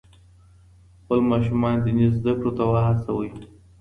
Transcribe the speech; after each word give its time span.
خپل 1.01 1.19
ماشومان 1.31 1.75
دیني 1.83 2.07
زده 2.17 2.31
کړو 2.39 2.51
ته 2.57 2.63
وهڅوئ. 2.71 3.29